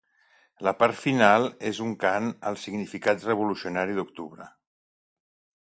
La 0.67 0.71
part 0.77 0.95
final 1.01 1.45
és 1.73 1.81
un 1.89 1.91
cant 2.05 2.31
al 2.51 2.59
significat 2.63 3.27
revolucionari 3.29 3.99
d'octubre. 3.99 4.49